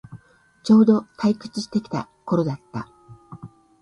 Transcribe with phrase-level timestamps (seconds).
[0.63, 2.89] ちょうど退屈してきた頃だった